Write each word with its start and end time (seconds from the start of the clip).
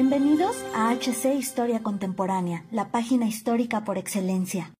Bienvenidos 0.00 0.54
a 0.76 0.94
HC 0.94 1.34
Historia 1.36 1.82
Contemporánea, 1.82 2.64
la 2.70 2.92
página 2.92 3.26
histórica 3.26 3.84
por 3.84 3.98
excelencia. 3.98 4.72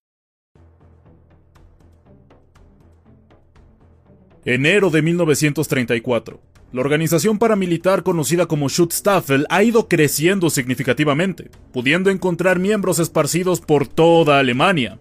Enero 4.44 4.90
de 4.90 5.02
1934. 5.02 6.40
La 6.70 6.80
organización 6.80 7.40
paramilitar 7.40 8.04
conocida 8.04 8.46
como 8.46 8.68
Schutzstaffel 8.68 9.44
ha 9.50 9.64
ido 9.64 9.88
creciendo 9.88 10.50
significativamente, 10.50 11.50
pudiendo 11.72 12.10
encontrar 12.10 12.60
miembros 12.60 13.00
esparcidos 13.00 13.60
por 13.60 13.88
toda 13.88 14.38
Alemania. 14.38 15.00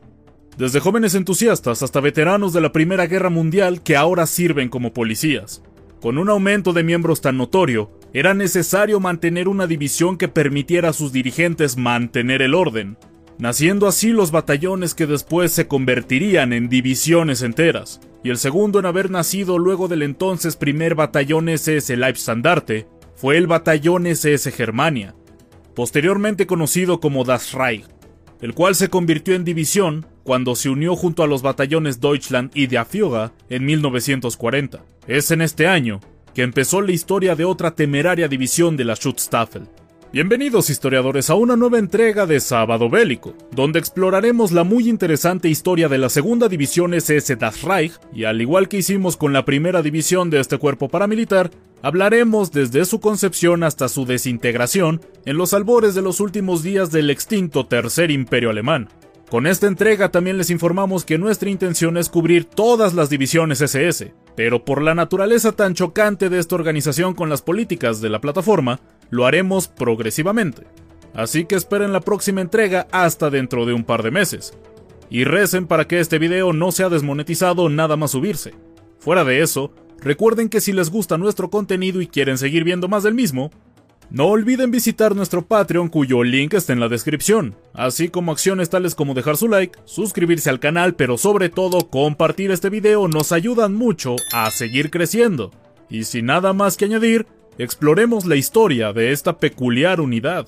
Desde 0.57 0.79
jóvenes 0.79 1.13
entusiastas 1.13 1.83
hasta 1.83 1.99
veteranos 1.99 2.53
de 2.53 2.61
la 2.61 2.71
Primera 2.71 3.05
Guerra 3.05 3.29
Mundial 3.29 3.83
que 3.83 3.95
ahora 3.95 4.25
sirven 4.25 4.69
como 4.69 4.93
policías. 4.93 5.61
Con 6.01 6.17
un 6.17 6.29
aumento 6.29 6.73
de 6.73 6.81
miembros 6.81 7.21
tan 7.21 7.37
notorio, 7.37 7.91
era 8.13 8.33
necesario 8.33 8.99
mantener 8.99 9.47
una 9.47 9.67
división 9.67 10.17
que 10.17 10.27
permitiera 10.27 10.89
a 10.89 10.93
sus 10.93 11.11
dirigentes 11.11 11.77
mantener 11.77 12.41
el 12.41 12.55
orden, 12.55 12.97
naciendo 13.37 13.87
así 13.87 14.09
los 14.09 14.31
batallones 14.31 14.95
que 14.95 15.05
después 15.05 15.51
se 15.51 15.67
convertirían 15.67 16.53
en 16.53 16.69
divisiones 16.69 17.41
enteras, 17.41 17.99
y 18.23 18.29
el 18.29 18.37
segundo 18.37 18.79
en 18.79 18.85
haber 18.85 19.11
nacido 19.11 19.59
luego 19.59 19.87
del 19.87 20.01
entonces 20.01 20.55
primer 20.55 20.95
batallón 20.95 21.49
SS 21.49 21.95
Leibstandarte 21.95 22.87
fue 23.15 23.37
el 23.37 23.47
batallón 23.47 24.07
SS 24.07 24.51
Germania, 24.51 25.15
posteriormente 25.75 26.47
conocido 26.47 26.99
como 26.99 27.23
Das 27.23 27.53
Reich, 27.53 27.85
el 28.41 28.53
cual 28.53 28.75
se 28.75 28.89
convirtió 28.89 29.35
en 29.35 29.43
división 29.43 30.05
cuando 30.23 30.55
se 30.55 30.69
unió 30.69 30.95
junto 30.95 31.23
a 31.23 31.27
los 31.27 31.41
batallones 31.41 31.99
Deutschland 31.99 32.51
y 32.53 32.67
de 32.67 32.77
en 33.49 33.65
1940. 33.65 34.83
Es 35.07 35.31
en 35.31 35.41
este 35.41 35.67
año 35.67 36.01
que 36.37 36.43
empezó 36.43 36.81
la 36.81 36.91
historia 36.91 37.35
de 37.35 37.45
otra 37.45 37.71
temeraria 37.71 38.27
división 38.27 38.77
de 38.77 38.85
la 38.85 38.93
Schutzstaffel. 38.93 39.63
Bienvenidos 40.13 40.69
historiadores 40.69 41.31
a 41.31 41.33
una 41.33 41.55
nueva 41.55 41.79
entrega 41.79 42.27
de 42.27 42.39
Sábado 42.39 42.91
Bélico, 42.91 43.33
donde 43.49 43.79
exploraremos 43.79 44.51
la 44.51 44.63
muy 44.63 44.87
interesante 44.87 45.49
historia 45.49 45.89
de 45.89 45.97
la 45.97 46.09
segunda 46.09 46.47
división 46.47 46.93
SS 46.93 47.37
Das 47.37 47.63
Reich 47.63 47.93
y 48.13 48.25
al 48.25 48.39
igual 48.39 48.69
que 48.69 48.77
hicimos 48.77 49.17
con 49.17 49.33
la 49.33 49.45
primera 49.45 49.81
división 49.81 50.29
de 50.29 50.39
este 50.39 50.59
cuerpo 50.59 50.89
paramilitar, 50.89 51.49
hablaremos 51.81 52.51
desde 52.51 52.85
su 52.85 52.99
concepción 52.99 53.63
hasta 53.63 53.89
su 53.89 54.05
desintegración 54.05 55.01
en 55.25 55.37
los 55.37 55.55
albores 55.55 55.95
de 55.95 56.03
los 56.03 56.19
últimos 56.19 56.61
días 56.61 56.91
del 56.91 57.09
extinto 57.09 57.65
Tercer 57.65 58.11
Imperio 58.11 58.51
Alemán. 58.51 58.89
Con 59.29 59.45
esta 59.45 59.67
entrega 59.67 60.09
también 60.09 60.37
les 60.37 60.49
informamos 60.49 61.03
que 61.03 61.17
nuestra 61.17 61.49
intención 61.49 61.97
es 61.97 62.07
cubrir 62.07 62.45
todas 62.45 62.93
las 62.93 63.09
divisiones 63.09 63.59
SS, 63.59 64.13
pero 64.37 64.63
por 64.63 64.81
la 64.81 64.95
naturaleza 64.95 65.51
tan 65.51 65.73
chocante 65.73 66.29
de 66.29 66.39
esta 66.39 66.55
organización 66.55 67.13
con 67.13 67.27
las 67.27 67.41
políticas 67.41 67.99
de 67.99 68.07
la 68.07 68.21
plataforma, 68.21 68.79
lo 69.09 69.25
haremos 69.25 69.67
progresivamente. 69.67 70.63
Así 71.13 71.43
que 71.43 71.55
esperen 71.55 71.91
la 71.91 71.99
próxima 71.99 72.39
entrega 72.39 72.87
hasta 72.91 73.29
dentro 73.29 73.65
de 73.65 73.73
un 73.73 73.83
par 73.83 74.01
de 74.01 74.11
meses. 74.11 74.53
Y 75.09 75.25
recen 75.25 75.67
para 75.67 75.87
que 75.87 75.99
este 75.99 76.19
video 76.19 76.53
no 76.53 76.71
sea 76.71 76.87
desmonetizado 76.87 77.67
nada 77.67 77.97
más 77.97 78.11
subirse. 78.11 78.53
Fuera 78.97 79.25
de 79.25 79.41
eso, 79.41 79.73
recuerden 79.99 80.47
que 80.47 80.61
si 80.61 80.71
les 80.71 80.89
gusta 80.89 81.17
nuestro 81.17 81.49
contenido 81.49 81.99
y 81.99 82.07
quieren 82.07 82.37
seguir 82.37 82.63
viendo 82.63 82.87
más 82.87 83.03
del 83.03 83.13
mismo, 83.13 83.51
no 84.09 84.27
olviden 84.27 84.71
visitar 84.71 85.15
nuestro 85.15 85.45
Patreon 85.45 85.89
cuyo 85.89 86.23
link 86.23 86.53
está 86.53 86.73
en 86.73 86.79
la 86.79 86.87
descripción, 86.87 87.55
así 87.73 88.09
como 88.09 88.31
acciones 88.31 88.69
tales 88.69 88.95
como 88.95 89.13
dejar 89.13 89.35
su 89.35 89.47
like, 89.47 89.77
suscribirse 89.85 90.49
al 90.49 90.59
canal, 90.59 90.95
pero 90.95 91.17
sobre 91.17 91.49
todo 91.49 91.89
compartir 91.89 92.51
este 92.51 92.69
video 92.69 93.07
nos 93.07 93.31
ayudan 93.31 93.75
mucho 93.75 94.15
a 94.33 94.49
seguir 94.51 94.91
creciendo. 94.91 95.51
Y 95.89 96.05
sin 96.05 96.27
nada 96.27 96.53
más 96.53 96.77
que 96.77 96.85
añadir, 96.85 97.27
exploremos 97.57 98.25
la 98.25 98.35
historia 98.35 98.93
de 98.93 99.11
esta 99.11 99.37
peculiar 99.37 99.99
unidad. 99.99 100.47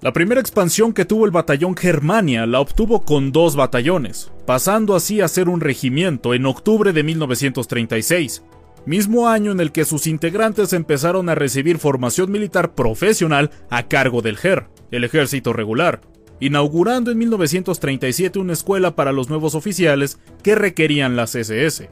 La 0.00 0.12
primera 0.12 0.40
expansión 0.40 0.92
que 0.92 1.04
tuvo 1.04 1.26
el 1.26 1.30
batallón 1.30 1.76
Germania 1.76 2.44
la 2.44 2.58
obtuvo 2.58 3.02
con 3.02 3.30
dos 3.30 3.54
batallones, 3.54 4.32
pasando 4.46 4.96
así 4.96 5.20
a 5.20 5.28
ser 5.28 5.48
un 5.48 5.60
regimiento 5.60 6.34
en 6.34 6.46
octubre 6.46 6.92
de 6.92 7.04
1936, 7.04 8.42
mismo 8.86 9.28
año 9.28 9.52
en 9.52 9.60
el 9.60 9.72
que 9.72 9.84
sus 9.84 10.06
integrantes 10.06 10.72
empezaron 10.72 11.28
a 11.28 11.34
recibir 11.34 11.78
formación 11.78 12.30
militar 12.30 12.74
profesional 12.74 13.50
a 13.70 13.88
cargo 13.88 14.22
del 14.22 14.36
GER, 14.36 14.66
el 14.90 15.04
ejército 15.04 15.52
regular, 15.52 16.00
inaugurando 16.40 17.10
en 17.10 17.18
1937 17.18 18.38
una 18.38 18.52
escuela 18.52 18.96
para 18.96 19.12
los 19.12 19.28
nuevos 19.28 19.54
oficiales 19.54 20.18
que 20.42 20.54
requerían 20.54 21.16
las 21.16 21.34
SS. 21.34 21.88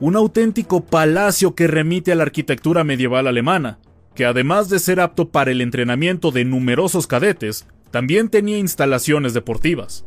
Un 0.00 0.16
auténtico 0.16 0.84
palacio 0.84 1.54
que 1.54 1.66
remite 1.66 2.12
a 2.12 2.14
la 2.14 2.24
arquitectura 2.24 2.84
medieval 2.84 3.26
alemana, 3.26 3.78
que 4.14 4.24
además 4.24 4.68
de 4.68 4.80
ser 4.80 5.00
apto 5.00 5.30
para 5.30 5.52
el 5.52 5.60
entrenamiento 5.60 6.32
de 6.32 6.44
numerosos 6.44 7.06
cadetes, 7.06 7.66
también 7.92 8.28
tenía 8.28 8.58
instalaciones 8.58 9.32
deportivas. 9.32 10.04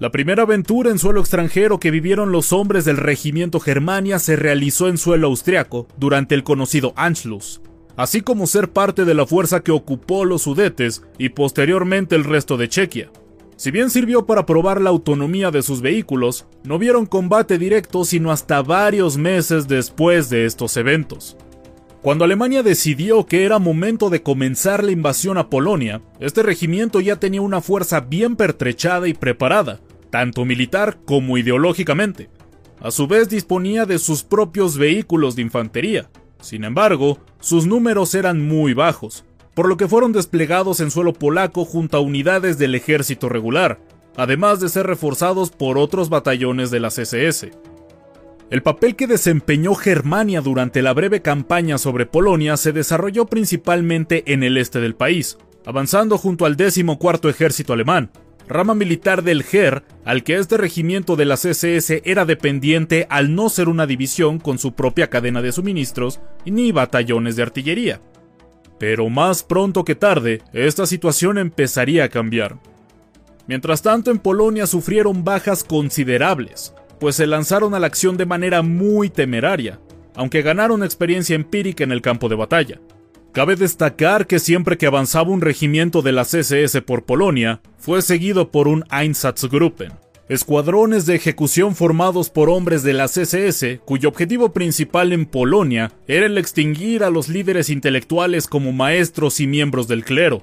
La 0.00 0.10
primera 0.10 0.42
aventura 0.42 0.90
en 0.90 0.98
suelo 0.98 1.20
extranjero 1.20 1.78
que 1.78 1.92
vivieron 1.92 2.32
los 2.32 2.52
hombres 2.52 2.84
del 2.84 2.96
regimiento 2.96 3.60
Germania 3.60 4.18
se 4.18 4.34
realizó 4.34 4.88
en 4.88 4.98
suelo 4.98 5.28
austriaco 5.28 5.86
durante 5.96 6.34
el 6.34 6.42
conocido 6.42 6.92
Anschluss, 6.96 7.60
así 7.96 8.20
como 8.20 8.48
ser 8.48 8.72
parte 8.72 9.04
de 9.04 9.14
la 9.14 9.24
fuerza 9.24 9.60
que 9.60 9.70
ocupó 9.70 10.24
los 10.24 10.42
Sudetes 10.42 11.04
y 11.16 11.28
posteriormente 11.28 12.16
el 12.16 12.24
resto 12.24 12.56
de 12.56 12.68
Chequia. 12.68 13.12
Si 13.54 13.70
bien 13.70 13.88
sirvió 13.88 14.26
para 14.26 14.46
probar 14.46 14.80
la 14.80 14.90
autonomía 14.90 15.52
de 15.52 15.62
sus 15.62 15.80
vehículos, 15.80 16.46
no 16.64 16.80
vieron 16.80 17.06
combate 17.06 17.56
directo 17.56 18.04
sino 18.04 18.32
hasta 18.32 18.62
varios 18.62 19.16
meses 19.16 19.68
después 19.68 20.28
de 20.28 20.44
estos 20.44 20.76
eventos. 20.76 21.36
Cuando 22.04 22.26
Alemania 22.26 22.62
decidió 22.62 23.24
que 23.24 23.46
era 23.46 23.58
momento 23.58 24.10
de 24.10 24.22
comenzar 24.22 24.84
la 24.84 24.90
invasión 24.90 25.38
a 25.38 25.48
Polonia, 25.48 26.02
este 26.20 26.42
regimiento 26.42 27.00
ya 27.00 27.16
tenía 27.16 27.40
una 27.40 27.62
fuerza 27.62 28.00
bien 28.00 28.36
pertrechada 28.36 29.08
y 29.08 29.14
preparada, 29.14 29.80
tanto 30.10 30.44
militar 30.44 30.98
como 31.06 31.38
ideológicamente. 31.38 32.28
A 32.78 32.90
su 32.90 33.06
vez 33.06 33.30
disponía 33.30 33.86
de 33.86 33.98
sus 33.98 34.22
propios 34.22 34.76
vehículos 34.76 35.34
de 35.34 35.40
infantería. 35.40 36.10
Sin 36.42 36.64
embargo, 36.64 37.20
sus 37.40 37.64
números 37.66 38.14
eran 38.14 38.46
muy 38.46 38.74
bajos, 38.74 39.24
por 39.54 39.66
lo 39.66 39.78
que 39.78 39.88
fueron 39.88 40.12
desplegados 40.12 40.80
en 40.80 40.90
suelo 40.90 41.14
polaco 41.14 41.64
junto 41.64 41.96
a 41.96 42.00
unidades 42.00 42.58
del 42.58 42.74
ejército 42.74 43.30
regular, 43.30 43.80
además 44.14 44.60
de 44.60 44.68
ser 44.68 44.86
reforzados 44.86 45.48
por 45.48 45.78
otros 45.78 46.10
batallones 46.10 46.70
de 46.70 46.80
las 46.80 46.98
SS. 46.98 47.52
El 48.50 48.62
papel 48.62 48.94
que 48.94 49.06
desempeñó 49.06 49.74
Germania 49.74 50.40
durante 50.40 50.82
la 50.82 50.92
breve 50.92 51.22
campaña 51.22 51.78
sobre 51.78 52.06
Polonia 52.06 52.56
se 52.56 52.72
desarrolló 52.72 53.26
principalmente 53.26 54.32
en 54.32 54.42
el 54.42 54.58
este 54.58 54.80
del 54.80 54.94
país, 54.94 55.38
avanzando 55.64 56.18
junto 56.18 56.44
al 56.44 56.56
14 56.56 57.28
Ejército 57.28 57.72
Alemán, 57.72 58.10
rama 58.46 58.74
militar 58.74 59.22
del 59.22 59.42
GER, 59.42 59.82
al 60.04 60.22
que 60.22 60.36
este 60.36 60.58
regimiento 60.58 61.16
de 61.16 61.24
las 61.24 61.46
SS 61.46 62.02
era 62.04 62.26
dependiente 62.26 63.06
al 63.08 63.34
no 63.34 63.48
ser 63.48 63.68
una 63.68 63.86
división 63.86 64.38
con 64.38 64.58
su 64.58 64.74
propia 64.74 65.08
cadena 65.08 65.40
de 65.40 65.52
suministros 65.52 66.20
ni 66.44 66.70
batallones 66.70 67.36
de 67.36 67.42
artillería. 67.42 68.02
Pero 68.78 69.08
más 69.08 69.42
pronto 69.42 69.84
que 69.84 69.94
tarde, 69.94 70.42
esta 70.52 70.84
situación 70.84 71.38
empezaría 71.38 72.04
a 72.04 72.08
cambiar. 72.10 72.58
Mientras 73.46 73.80
tanto, 73.80 74.10
en 74.10 74.18
Polonia 74.18 74.66
sufrieron 74.66 75.24
bajas 75.24 75.64
considerables, 75.64 76.74
pues 77.04 77.16
se 77.16 77.26
lanzaron 77.26 77.74
a 77.74 77.78
la 77.78 77.86
acción 77.86 78.16
de 78.16 78.24
manera 78.24 78.62
muy 78.62 79.10
temeraria, 79.10 79.78
aunque 80.14 80.40
ganaron 80.40 80.82
experiencia 80.82 81.36
empírica 81.36 81.84
en 81.84 81.92
el 81.92 82.00
campo 82.00 82.30
de 82.30 82.34
batalla. 82.34 82.80
Cabe 83.32 83.56
destacar 83.56 84.26
que 84.26 84.38
siempre 84.38 84.78
que 84.78 84.86
avanzaba 84.86 85.28
un 85.28 85.42
regimiento 85.42 86.00
de 86.00 86.12
las 86.12 86.32
SS 86.32 86.80
por 86.80 87.04
Polonia, 87.04 87.60
fue 87.76 88.00
seguido 88.00 88.50
por 88.50 88.68
un 88.68 88.84
Einsatzgruppen, 88.90 89.92
escuadrones 90.30 91.04
de 91.04 91.16
ejecución 91.16 91.76
formados 91.76 92.30
por 92.30 92.48
hombres 92.48 92.82
de 92.82 92.94
las 92.94 93.18
SS, 93.18 93.80
cuyo 93.84 94.08
objetivo 94.08 94.54
principal 94.54 95.12
en 95.12 95.26
Polonia 95.26 95.92
era 96.08 96.24
el 96.24 96.38
extinguir 96.38 97.04
a 97.04 97.10
los 97.10 97.28
líderes 97.28 97.68
intelectuales 97.68 98.46
como 98.46 98.72
maestros 98.72 99.40
y 99.40 99.46
miembros 99.46 99.88
del 99.88 100.06
clero, 100.06 100.40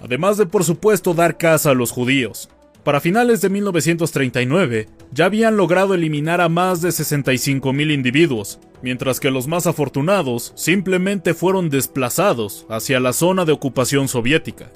además 0.00 0.36
de 0.36 0.46
por 0.46 0.62
supuesto 0.62 1.12
dar 1.12 1.38
caza 1.38 1.70
a 1.70 1.74
los 1.74 1.90
judíos. 1.90 2.50
Para 2.84 3.00
finales 3.00 3.40
de 3.40 3.48
1939, 3.48 4.88
ya 5.10 5.24
habían 5.24 5.56
logrado 5.56 5.94
eliminar 5.94 6.42
a 6.42 6.50
más 6.50 6.82
de 6.82 6.90
65.000 6.90 7.94
individuos, 7.94 8.60
mientras 8.82 9.20
que 9.20 9.30
los 9.30 9.48
más 9.48 9.66
afortunados 9.66 10.52
simplemente 10.54 11.32
fueron 11.32 11.70
desplazados 11.70 12.66
hacia 12.68 13.00
la 13.00 13.14
zona 13.14 13.46
de 13.46 13.52
ocupación 13.52 14.06
soviética. 14.06 14.70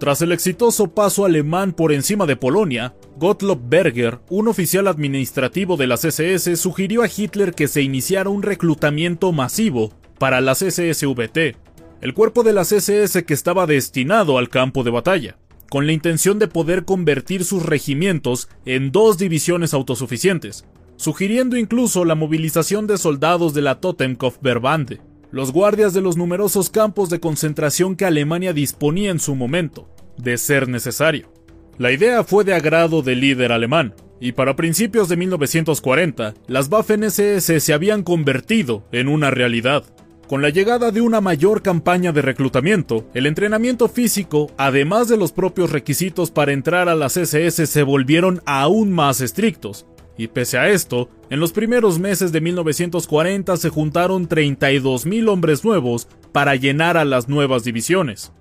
Tras 0.00 0.20
el 0.22 0.32
exitoso 0.32 0.92
paso 0.92 1.24
alemán 1.24 1.72
por 1.72 1.92
encima 1.92 2.26
de 2.26 2.34
Polonia, 2.34 2.96
Gottlob 3.16 3.60
Berger, 3.68 4.18
un 4.28 4.48
oficial 4.48 4.88
administrativo 4.88 5.76
de 5.76 5.86
las 5.86 6.04
SS, 6.04 6.56
sugirió 6.56 7.04
a 7.04 7.08
Hitler 7.16 7.54
que 7.54 7.68
se 7.68 7.82
iniciara 7.82 8.28
un 8.28 8.42
reclutamiento 8.42 9.30
masivo 9.30 9.92
para 10.18 10.40
las 10.40 10.58
SSVT, 10.58 11.54
el 12.00 12.14
cuerpo 12.14 12.42
de 12.42 12.52
las 12.52 12.72
SS 12.72 13.24
que 13.24 13.34
estaba 13.34 13.66
destinado 13.66 14.38
al 14.38 14.48
campo 14.48 14.82
de 14.82 14.90
batalla, 14.90 15.36
con 15.72 15.86
la 15.86 15.92
intención 15.92 16.38
de 16.38 16.48
poder 16.48 16.84
convertir 16.84 17.44
sus 17.44 17.64
regimientos 17.64 18.50
en 18.66 18.92
dos 18.92 19.16
divisiones 19.16 19.72
autosuficientes, 19.72 20.66
sugiriendo 20.96 21.56
incluso 21.56 22.04
la 22.04 22.14
movilización 22.14 22.86
de 22.86 22.98
soldados 22.98 23.54
de 23.54 23.62
la 23.62 23.80
Totenkopf-Verbande, 23.80 25.00
los 25.30 25.50
guardias 25.50 25.94
de 25.94 26.02
los 26.02 26.18
numerosos 26.18 26.68
campos 26.68 27.08
de 27.08 27.20
concentración 27.20 27.96
que 27.96 28.04
Alemania 28.04 28.52
disponía 28.52 29.10
en 29.10 29.18
su 29.18 29.34
momento, 29.34 29.88
de 30.18 30.36
ser 30.36 30.68
necesario. 30.68 31.32
La 31.78 31.90
idea 31.90 32.22
fue 32.22 32.44
de 32.44 32.52
agrado 32.52 33.00
del 33.00 33.20
líder 33.20 33.50
alemán, 33.50 33.94
y 34.20 34.32
para 34.32 34.56
principios 34.56 35.08
de 35.08 35.16
1940, 35.16 36.34
las 36.48 36.70
Waffen-SS 36.70 37.60
se 37.60 37.72
habían 37.72 38.02
convertido 38.02 38.84
en 38.92 39.08
una 39.08 39.30
realidad. 39.30 39.84
Con 40.28 40.40
la 40.40 40.50
llegada 40.50 40.90
de 40.90 41.00
una 41.00 41.20
mayor 41.20 41.62
campaña 41.62 42.12
de 42.12 42.22
reclutamiento, 42.22 43.06
el 43.12 43.26
entrenamiento 43.26 43.88
físico, 43.88 44.50
además 44.56 45.08
de 45.08 45.16
los 45.16 45.32
propios 45.32 45.70
requisitos 45.70 46.30
para 46.30 46.52
entrar 46.52 46.88
a 46.88 46.94
las 46.94 47.16
SS, 47.16 47.66
se 47.66 47.82
volvieron 47.82 48.40
aún 48.46 48.92
más 48.92 49.20
estrictos. 49.20 49.86
Y 50.16 50.28
pese 50.28 50.58
a 50.58 50.68
esto, 50.68 51.08
en 51.30 51.40
los 51.40 51.52
primeros 51.52 51.98
meses 51.98 52.32
de 52.32 52.40
1940 52.40 53.56
se 53.56 53.68
juntaron 53.68 54.28
32.000 54.28 55.28
hombres 55.28 55.64
nuevos 55.64 56.08
para 56.32 56.54
llenar 56.56 56.96
a 56.96 57.04
las 57.04 57.28
nuevas 57.28 57.64
divisiones 57.64 58.32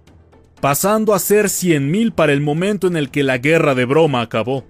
pasando 0.61 1.15
a 1.15 1.19
ser 1.19 1.47
100.000 1.47 2.13
para 2.13 2.31
el 2.31 2.39
momento 2.39 2.87
en 2.87 2.95
el 2.95 3.09
que 3.09 3.23
la 3.23 3.39
guerra 3.39 3.75
de 3.75 3.85
broma 3.85 4.21
acabó. 4.21 4.63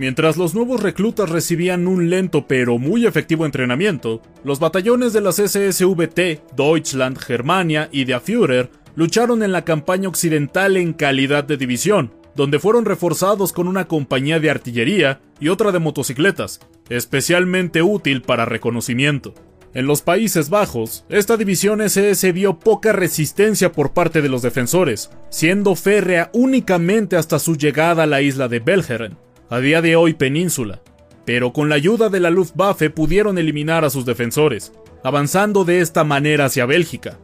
Mientras 0.00 0.38
los 0.38 0.54
nuevos 0.54 0.82
reclutas 0.82 1.28
recibían 1.28 1.86
un 1.86 2.08
lento 2.08 2.46
pero 2.46 2.78
muy 2.78 3.04
efectivo 3.04 3.44
entrenamiento, 3.44 4.22
los 4.44 4.58
batallones 4.58 5.12
de 5.12 5.20
las 5.20 5.36
SSVT, 5.36 6.40
Deutschland, 6.56 7.18
Germania 7.18 7.90
y 7.92 8.06
de 8.06 8.18
Führer 8.18 8.70
lucharon 8.94 9.42
en 9.42 9.52
la 9.52 9.66
campaña 9.66 10.08
occidental 10.08 10.78
en 10.78 10.94
calidad 10.94 11.44
de 11.44 11.58
división, 11.58 12.14
donde 12.34 12.58
fueron 12.58 12.86
reforzados 12.86 13.52
con 13.52 13.68
una 13.68 13.88
compañía 13.88 14.40
de 14.40 14.48
artillería 14.48 15.20
y 15.38 15.50
otra 15.50 15.70
de 15.70 15.80
motocicletas, 15.80 16.60
especialmente 16.88 17.82
útil 17.82 18.22
para 18.22 18.46
reconocimiento. 18.46 19.34
En 19.74 19.84
los 19.86 20.00
Países 20.00 20.48
Bajos, 20.48 21.04
esta 21.10 21.36
división 21.36 21.82
SS 21.82 22.32
vio 22.32 22.58
poca 22.58 22.92
resistencia 22.92 23.70
por 23.70 23.92
parte 23.92 24.22
de 24.22 24.30
los 24.30 24.40
defensores, 24.40 25.10
siendo 25.28 25.74
férrea 25.74 26.30
únicamente 26.32 27.16
hasta 27.16 27.38
su 27.38 27.54
llegada 27.54 28.04
a 28.04 28.06
la 28.06 28.22
isla 28.22 28.48
de 28.48 28.60
Belgeren, 28.60 29.18
a 29.50 29.60
día 29.60 29.82
de 29.82 29.96
hoy 29.96 30.14
península. 30.14 30.80
Pero 31.26 31.52
con 31.52 31.68
la 31.68 31.74
ayuda 31.74 32.08
de 32.08 32.20
la 32.20 32.30
Luftwaffe 32.30 32.88
pudieron 32.88 33.36
eliminar 33.36 33.84
a 33.84 33.90
sus 33.90 34.06
defensores, 34.06 34.72
avanzando 35.04 35.64
de 35.64 35.80
esta 35.80 36.04
manera 36.04 36.46
hacia 36.46 36.64
Bélgica, 36.64 37.18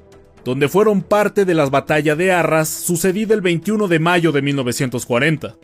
donde 0.45 0.69
fueron 0.69 1.03
parte 1.03 1.45
de 1.45 1.55
la 1.55 1.67
batalla 1.67 2.15
de 2.15 2.33
Arras 2.33 2.69
sucedida 2.69 3.35
el 3.35 3.41
21 3.41 3.89
de 3.89 3.99
mayo 3.99 4.33
de 4.33 4.43
1940, 4.43 5.57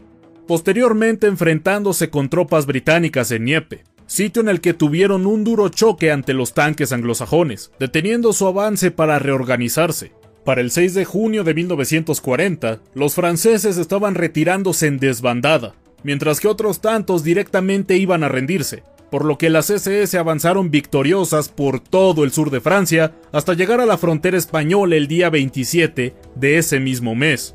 posteriormente 0.47 1.27
enfrentándose 1.27 2.09
con 2.09 2.31
tropas 2.31 2.65
británicas 2.65 3.31
en 3.31 3.45
Nieppe 3.45 3.85
sitio 4.13 4.43
en 4.43 4.51
el 4.51 4.61
que 4.61 4.75
tuvieron 4.75 5.27
un 5.27 5.43
duro 5.43 5.71
choque 5.71 6.11
ante 6.13 6.35
los 6.35 6.53
tanques 6.53 6.93
anglosajones, 6.93 7.73
deteniendo 7.81 8.35
su 8.35 8.47
avance 8.47 8.91
para 8.91 9.19
reorganizarse. 9.19 10.13
Para 10.45 10.61
el 10.61 10.71
6 10.71 10.95
de 10.95 11.05
junio 11.07 11.45
de 11.45 11.55
1940, 11.55 12.81
los 12.95 13.15
franceses 13.15 13.79
estaban 13.79 14.15
retirándose 14.15 14.87
en 14.87 14.99
desbandada, 14.99 15.75
mientras 16.03 16.41
que 16.41 16.49
otros 16.49 16.81
tantos 16.81 17.25
directamente 17.25 17.97
iban 17.97 18.25
a 18.25 18.29
rendirse, 18.29 18.83
por 19.11 19.25
lo 19.27 19.37
que 19.37 19.51
las 19.51 19.69
SS 19.69 20.17
avanzaron 20.17 20.71
victoriosas 20.71 21.51
por 21.51 21.81
todo 21.81 22.25
el 22.25 22.33
sur 22.33 22.51
de 22.51 22.63
Francia 22.63 23.13
hasta 23.31 23.53
llegar 23.53 23.81
a 23.81 23.87
la 23.87 23.99
frontera 23.99 24.39
española 24.39 24.97
el 24.97 25.07
día 25.07 25.29
27 25.29 26.15
de 26.35 26.59
ese 26.59 26.81
mismo 26.81 27.15
mes. 27.15 27.55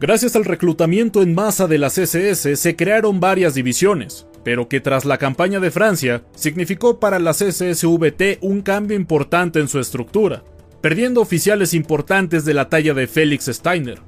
Gracias 0.00 0.34
al 0.36 0.44
reclutamiento 0.44 1.22
en 1.22 1.34
masa 1.34 1.66
de 1.66 1.78
las 1.78 1.98
SS 1.98 2.56
se 2.56 2.76
crearon 2.76 3.20
varias 3.20 3.54
divisiones, 3.54 4.26
pero 4.42 4.68
que 4.68 4.80
tras 4.80 5.04
la 5.04 5.18
campaña 5.18 5.60
de 5.60 5.70
Francia 5.70 6.24
significó 6.34 6.98
para 6.98 7.18
las 7.18 7.38
SSVT 7.38 8.38
un 8.40 8.62
cambio 8.62 8.96
importante 8.96 9.60
en 9.60 9.68
su 9.68 9.78
estructura, 9.78 10.42
perdiendo 10.80 11.20
oficiales 11.20 11.74
importantes 11.74 12.44
de 12.44 12.54
la 12.54 12.68
talla 12.68 12.94
de 12.94 13.06
Félix 13.06 13.46
Steiner, 13.46 14.00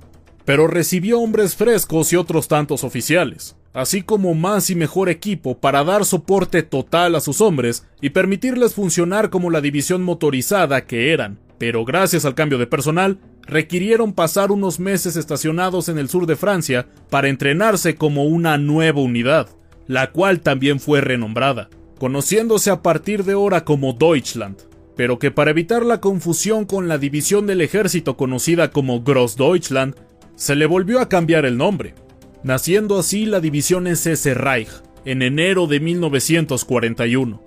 pero 0.44 0.66
recibió 0.66 1.20
hombres 1.20 1.54
frescos 1.54 2.12
y 2.12 2.16
otros 2.16 2.48
tantos 2.48 2.84
oficiales, 2.84 3.56
así 3.72 4.02
como 4.02 4.34
más 4.34 4.70
y 4.70 4.74
mejor 4.74 5.08
equipo 5.08 5.58
para 5.58 5.84
dar 5.84 6.04
soporte 6.04 6.62
total 6.62 7.14
a 7.14 7.20
sus 7.20 7.40
hombres 7.40 7.86
y 8.00 8.10
permitirles 8.10 8.74
funcionar 8.74 9.30
como 9.30 9.50
la 9.50 9.60
división 9.60 10.02
motorizada 10.02 10.86
que 10.86 11.12
eran, 11.12 11.38
pero 11.58 11.84
gracias 11.84 12.24
al 12.24 12.34
cambio 12.34 12.58
de 12.58 12.66
personal, 12.66 13.18
requirieron 13.42 14.12
pasar 14.12 14.50
unos 14.50 14.80
meses 14.80 15.16
estacionados 15.16 15.88
en 15.88 15.98
el 15.98 16.08
sur 16.08 16.26
de 16.26 16.36
Francia 16.36 16.86
para 17.10 17.28
entrenarse 17.28 17.94
como 17.94 18.24
una 18.24 18.58
nueva 18.58 19.00
unidad 19.00 19.48
la 19.90 20.12
cual 20.12 20.38
también 20.38 20.78
fue 20.78 21.00
renombrada, 21.00 21.68
conociéndose 21.98 22.70
a 22.70 22.80
partir 22.80 23.24
de 23.24 23.32
ahora 23.32 23.64
como 23.64 23.92
Deutschland, 23.92 24.56
pero 24.94 25.18
que 25.18 25.32
para 25.32 25.50
evitar 25.50 25.84
la 25.84 26.00
confusión 26.00 26.64
con 26.64 26.86
la 26.86 26.96
división 26.96 27.44
del 27.48 27.60
ejército 27.60 28.16
conocida 28.16 28.70
como 28.70 29.02
Grossdeutschland, 29.02 29.96
se 30.36 30.54
le 30.54 30.66
volvió 30.66 31.00
a 31.00 31.08
cambiar 31.08 31.44
el 31.44 31.56
nombre, 31.56 31.96
naciendo 32.42 32.98
así 32.98 33.26
la 33.26 33.40
división 33.40 33.86
SS 33.86 34.34
Reich 34.34 34.70
en 35.04 35.22
enero 35.22 35.66
de 35.66 35.80
1941. 35.80 37.42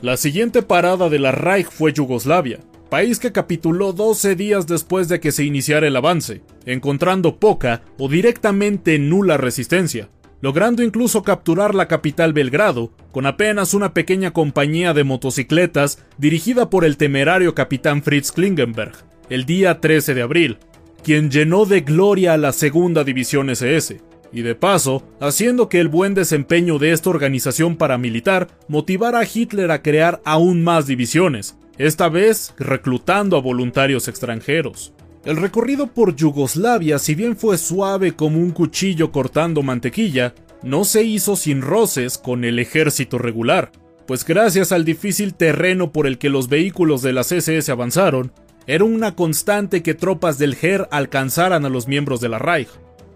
La 0.00 0.16
siguiente 0.16 0.62
parada 0.62 1.08
de 1.08 1.18
la 1.18 1.32
Reich 1.32 1.68
fue 1.68 1.92
Yugoslavia, 1.92 2.60
país 2.90 3.18
que 3.18 3.32
capituló 3.32 3.92
12 3.92 4.36
días 4.36 4.66
después 4.66 5.08
de 5.08 5.20
que 5.20 5.32
se 5.32 5.44
iniciara 5.44 5.86
el 5.86 5.96
avance, 5.96 6.42
encontrando 6.66 7.38
poca 7.38 7.82
o 7.98 8.08
directamente 8.08 8.98
nula 8.98 9.36
resistencia, 9.36 10.10
logrando 10.40 10.82
incluso 10.82 11.22
capturar 11.22 11.74
la 11.74 11.86
capital 11.86 12.32
Belgrado, 12.32 12.92
con 13.12 13.26
apenas 13.26 13.74
una 13.74 13.94
pequeña 13.94 14.32
compañía 14.32 14.92
de 14.92 15.04
motocicletas 15.04 16.04
dirigida 16.18 16.68
por 16.68 16.84
el 16.84 16.96
temerario 16.96 17.54
capitán 17.54 18.02
Fritz 18.02 18.32
Klingenberg, 18.32 18.92
el 19.30 19.46
día 19.46 19.80
13 19.80 20.14
de 20.14 20.22
abril, 20.22 20.58
quien 21.04 21.30
llenó 21.30 21.64
de 21.64 21.80
gloria 21.80 22.34
a 22.34 22.38
la 22.38 22.52
segunda 22.52 23.04
división 23.04 23.50
SS, 23.50 24.00
y 24.32 24.42
de 24.42 24.54
paso, 24.54 25.02
haciendo 25.20 25.68
que 25.68 25.80
el 25.80 25.88
buen 25.88 26.14
desempeño 26.14 26.78
de 26.78 26.92
esta 26.92 27.10
organización 27.10 27.76
paramilitar 27.76 28.48
motivara 28.68 29.20
a 29.20 29.26
Hitler 29.32 29.70
a 29.70 29.82
crear 29.82 30.20
aún 30.24 30.64
más 30.64 30.86
divisiones, 30.86 31.56
esta 31.78 32.08
vez 32.08 32.54
reclutando 32.58 33.36
a 33.36 33.40
voluntarios 33.40 34.08
extranjeros. 34.08 34.92
El 35.24 35.36
recorrido 35.36 35.86
por 35.86 36.16
Yugoslavia, 36.16 36.98
si 36.98 37.14
bien 37.14 37.36
fue 37.36 37.56
suave 37.58 38.12
como 38.12 38.38
un 38.38 38.50
cuchillo 38.50 39.12
cortando 39.12 39.62
mantequilla, 39.62 40.34
no 40.62 40.84
se 40.84 41.04
hizo 41.04 41.36
sin 41.36 41.60
roces 41.60 42.18
con 42.18 42.44
el 42.44 42.58
ejército 42.58 43.18
regular, 43.18 43.70
pues 44.06 44.24
gracias 44.24 44.72
al 44.72 44.84
difícil 44.84 45.34
terreno 45.34 45.92
por 45.92 46.06
el 46.06 46.18
que 46.18 46.28
los 46.28 46.48
vehículos 46.48 47.02
de 47.02 47.12
las 47.12 47.30
SS 47.30 47.70
avanzaron, 47.70 48.32
era 48.66 48.84
una 48.84 49.14
constante 49.14 49.82
que 49.82 49.94
tropas 49.94 50.38
del 50.38 50.54
GER 50.54 50.88
alcanzaran 50.90 51.64
a 51.64 51.68
los 51.68 51.88
miembros 51.88 52.20
de 52.20 52.28
la 52.28 52.38
Reich, 52.38 52.68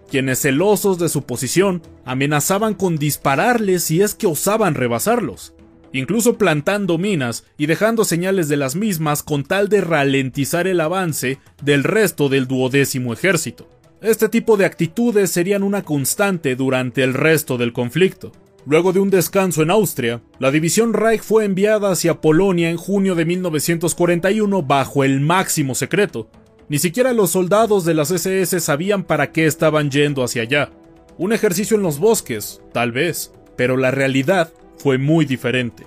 quienes 0.09 0.41
celosos 0.41 0.97
de 0.99 1.09
su 1.09 1.23
posición 1.23 1.81
amenazaban 2.05 2.73
con 2.73 2.97
dispararles 2.97 3.83
si 3.83 4.01
es 4.01 4.15
que 4.15 4.27
osaban 4.27 4.75
rebasarlos 4.75 5.53
incluso 5.91 6.37
plantando 6.37 6.97
minas 6.97 7.45
y 7.57 7.65
dejando 7.65 8.05
señales 8.05 8.47
de 8.49 8.57
las 8.57 8.75
mismas 8.75 9.23
con 9.23 9.43
tal 9.43 9.69
de 9.69 9.81
ralentizar 9.81 10.67
el 10.67 10.81
avance 10.81 11.39
del 11.63 11.83
resto 11.83 12.29
del 12.29 12.47
duodécimo 12.47 13.13
ejército. 13.13 13.69
Este 14.01 14.29
tipo 14.29 14.57
de 14.57 14.65
actitudes 14.65 15.31
serían 15.31 15.63
una 15.63 15.83
constante 15.83 16.55
durante 16.55 17.03
el 17.03 17.13
resto 17.13 17.57
del 17.57 17.73
conflicto. 17.73 18.31
Luego 18.65 18.93
de 18.93 18.99
un 18.99 19.09
descanso 19.09 19.63
en 19.63 19.71
Austria, 19.71 20.21
la 20.39 20.51
división 20.51 20.93
Reich 20.93 21.21
fue 21.21 21.45
enviada 21.45 21.91
hacia 21.91 22.21
Polonia 22.21 22.69
en 22.69 22.77
junio 22.77 23.15
de 23.15 23.25
1941 23.25 24.61
bajo 24.61 25.03
el 25.03 25.21
máximo 25.21 25.73
secreto. 25.73 26.29
Ni 26.69 26.79
siquiera 26.79 27.13
los 27.13 27.31
soldados 27.31 27.85
de 27.85 27.93
las 27.93 28.11
SS 28.11 28.59
sabían 28.59 29.03
para 29.03 29.31
qué 29.31 29.45
estaban 29.45 29.89
yendo 29.89 30.23
hacia 30.23 30.41
allá. 30.41 30.71
Un 31.17 31.31
ejercicio 31.31 31.77
en 31.77 31.83
los 31.83 31.97
bosques, 31.99 32.61
tal 32.73 32.91
vez, 32.91 33.31
pero 33.55 33.77
la 33.77 33.91
realidad 33.91 34.51
fue 34.77 34.97
muy 34.97 35.25
diferente. 35.25 35.85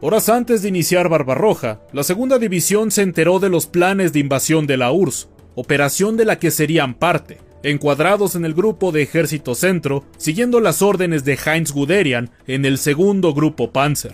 Horas 0.00 0.28
antes 0.28 0.62
de 0.62 0.68
iniciar 0.68 1.08
Barbarroja, 1.08 1.80
la 1.92 2.04
segunda 2.04 2.38
división 2.38 2.90
se 2.90 3.02
enteró 3.02 3.38
de 3.38 3.48
los 3.48 3.66
planes 3.66 4.12
de 4.12 4.20
invasión 4.20 4.66
de 4.66 4.76
la 4.76 4.92
URSS, 4.92 5.28
operación 5.54 6.16
de 6.16 6.24
la 6.24 6.38
que 6.38 6.50
serían 6.50 6.94
parte, 6.94 7.38
encuadrados 7.62 8.34
en 8.34 8.44
el 8.44 8.54
grupo 8.54 8.92
de 8.92 9.02
Ejército 9.02 9.54
Centro, 9.54 10.04
siguiendo 10.16 10.60
las 10.60 10.82
órdenes 10.82 11.24
de 11.24 11.38
Heinz 11.44 11.72
Guderian 11.72 12.30
en 12.46 12.64
el 12.64 12.78
segundo 12.78 13.34
grupo 13.34 13.72
Panzer. 13.72 14.12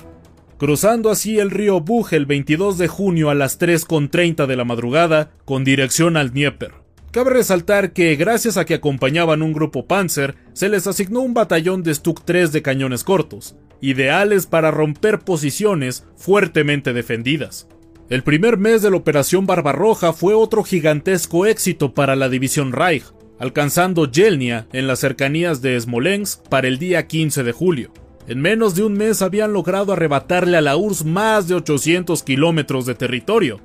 Cruzando 0.58 1.10
así 1.10 1.38
el 1.38 1.50
río 1.50 1.80
Buch 1.80 2.12
el 2.12 2.26
22 2.26 2.78
de 2.78 2.88
junio 2.88 3.30
a 3.30 3.34
las 3.34 3.60
3.30 3.60 4.46
de 4.46 4.56
la 4.56 4.64
madrugada, 4.64 5.30
con 5.44 5.64
dirección 5.64 6.16
al 6.16 6.30
Dnieper, 6.30 6.72
Cabe 7.10 7.30
resaltar 7.30 7.94
que 7.94 8.16
gracias 8.16 8.58
a 8.58 8.66
que 8.66 8.74
acompañaban 8.74 9.40
un 9.40 9.54
grupo 9.54 9.86
Panzer, 9.86 10.34
se 10.52 10.68
les 10.68 10.86
asignó 10.86 11.20
un 11.20 11.32
batallón 11.32 11.82
de 11.82 11.94
Stuck 11.94 12.22
3 12.24 12.52
de 12.52 12.60
cañones 12.60 13.02
cortos, 13.02 13.56
ideales 13.80 14.46
para 14.46 14.70
romper 14.70 15.20
posiciones 15.20 16.04
fuertemente 16.16 16.92
defendidas. 16.92 17.66
El 18.10 18.22
primer 18.22 18.58
mes 18.58 18.82
de 18.82 18.90
la 18.90 18.98
Operación 18.98 19.46
Barbarroja 19.46 20.12
fue 20.12 20.34
otro 20.34 20.64
gigantesco 20.64 21.46
éxito 21.46 21.94
para 21.94 22.14
la 22.14 22.28
División 22.28 22.72
Reich, 22.72 23.04
alcanzando 23.38 24.10
Yelnia 24.10 24.66
en 24.72 24.86
las 24.86 24.98
cercanías 24.98 25.62
de 25.62 25.80
Smolensk 25.80 26.46
para 26.48 26.68
el 26.68 26.78
día 26.78 27.06
15 27.06 27.42
de 27.42 27.52
julio. 27.52 27.92
En 28.28 28.42
menos 28.42 28.74
de 28.74 28.84
un 28.84 28.92
mes 28.92 29.22
habían 29.22 29.54
logrado 29.54 29.94
arrebatarle 29.94 30.58
a 30.58 30.60
la 30.60 30.76
URSS 30.76 31.06
más 31.06 31.48
de 31.48 31.54
800 31.54 32.22
kilómetros 32.22 32.84
de 32.84 32.94
territorio, 32.94 33.58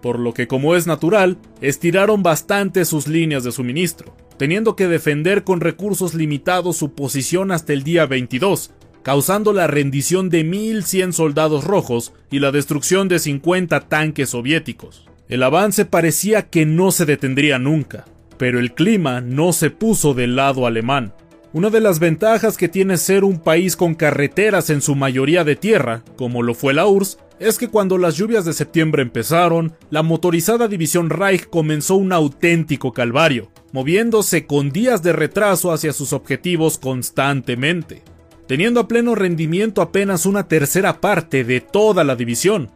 por 0.00 0.20
lo 0.20 0.32
que 0.32 0.46
como 0.46 0.76
es 0.76 0.86
natural, 0.86 1.36
estiraron 1.60 2.22
bastante 2.22 2.84
sus 2.84 3.08
líneas 3.08 3.42
de 3.42 3.50
suministro, 3.50 4.16
teniendo 4.38 4.76
que 4.76 4.86
defender 4.86 5.42
con 5.42 5.60
recursos 5.60 6.14
limitados 6.14 6.76
su 6.76 6.94
posición 6.94 7.50
hasta 7.50 7.72
el 7.72 7.82
día 7.82 8.06
22, 8.06 8.70
causando 9.02 9.52
la 9.52 9.66
rendición 9.66 10.30
de 10.30 10.44
1.100 10.44 11.10
soldados 11.10 11.64
rojos 11.64 12.12
y 12.30 12.38
la 12.38 12.52
destrucción 12.52 13.08
de 13.08 13.18
50 13.18 13.80
tanques 13.88 14.30
soviéticos. 14.30 15.08
El 15.28 15.42
avance 15.42 15.86
parecía 15.86 16.50
que 16.50 16.66
no 16.66 16.92
se 16.92 17.04
detendría 17.04 17.58
nunca, 17.58 18.04
pero 18.38 18.60
el 18.60 18.74
clima 18.74 19.20
no 19.20 19.52
se 19.52 19.70
puso 19.70 20.14
del 20.14 20.36
lado 20.36 20.68
alemán. 20.68 21.14
Una 21.54 21.70
de 21.70 21.80
las 21.80 22.00
ventajas 22.00 22.56
que 22.56 22.68
tiene 22.68 22.96
ser 22.96 23.22
un 23.22 23.38
país 23.38 23.76
con 23.76 23.94
carreteras 23.94 24.70
en 24.70 24.82
su 24.82 24.96
mayoría 24.96 25.44
de 25.44 25.54
tierra, 25.54 26.02
como 26.16 26.42
lo 26.42 26.52
fue 26.52 26.74
la 26.74 26.88
URSS, 26.88 27.18
es 27.38 27.58
que 27.58 27.68
cuando 27.68 27.96
las 27.96 28.16
lluvias 28.16 28.44
de 28.44 28.52
septiembre 28.52 29.02
empezaron, 29.02 29.72
la 29.88 30.02
motorizada 30.02 30.66
división 30.66 31.10
Reich 31.10 31.48
comenzó 31.48 31.94
un 31.94 32.12
auténtico 32.12 32.92
calvario, 32.92 33.52
moviéndose 33.70 34.46
con 34.46 34.70
días 34.70 35.04
de 35.04 35.12
retraso 35.12 35.70
hacia 35.70 35.92
sus 35.92 36.12
objetivos 36.12 36.76
constantemente, 36.76 38.02
teniendo 38.48 38.80
a 38.80 38.88
pleno 38.88 39.14
rendimiento 39.14 39.80
apenas 39.80 40.26
una 40.26 40.48
tercera 40.48 41.00
parte 41.00 41.44
de 41.44 41.60
toda 41.60 42.02
la 42.02 42.16
división, 42.16 42.72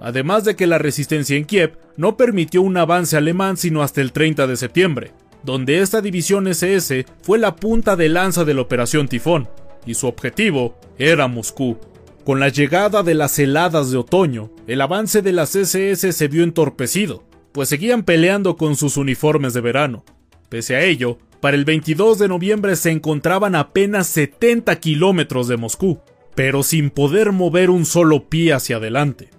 además 0.00 0.44
de 0.44 0.54
que 0.54 0.68
la 0.68 0.78
resistencia 0.78 1.36
en 1.36 1.46
Kiev 1.46 1.78
no 1.96 2.16
permitió 2.16 2.62
un 2.62 2.76
avance 2.76 3.16
alemán 3.16 3.56
sino 3.56 3.82
hasta 3.82 4.00
el 4.00 4.12
30 4.12 4.46
de 4.46 4.56
septiembre, 4.56 5.14
donde 5.42 5.80
esta 5.80 6.00
división 6.00 6.46
SS 6.46 7.06
fue 7.22 7.38
la 7.38 7.56
punta 7.56 7.96
de 7.96 8.08
lanza 8.08 8.44
de 8.44 8.54
la 8.54 8.62
Operación 8.62 9.08
Tifón, 9.08 9.48
y 9.86 9.94
su 9.94 10.06
objetivo 10.06 10.78
era 10.98 11.28
Moscú. 11.28 11.78
Con 12.24 12.38
la 12.38 12.48
llegada 12.48 13.02
de 13.02 13.14
las 13.14 13.38
heladas 13.38 13.90
de 13.90 13.96
otoño, 13.96 14.50
el 14.66 14.80
avance 14.80 15.22
de 15.22 15.32
las 15.32 15.56
SS 15.56 16.12
se 16.12 16.28
vio 16.28 16.44
entorpecido, 16.44 17.24
pues 17.52 17.68
seguían 17.68 18.04
peleando 18.04 18.56
con 18.56 18.76
sus 18.76 18.96
uniformes 18.96 19.54
de 19.54 19.60
verano. 19.60 20.04
Pese 20.48 20.76
a 20.76 20.82
ello, 20.82 21.18
para 21.40 21.56
el 21.56 21.64
22 21.64 22.18
de 22.18 22.28
noviembre 22.28 22.76
se 22.76 22.90
encontraban 22.90 23.54
apenas 23.54 24.06
70 24.08 24.78
kilómetros 24.78 25.48
de 25.48 25.56
Moscú, 25.56 26.00
pero 26.34 26.62
sin 26.62 26.90
poder 26.90 27.32
mover 27.32 27.70
un 27.70 27.86
solo 27.86 28.28
pie 28.28 28.52
hacia 28.52 28.76
adelante. 28.76 29.30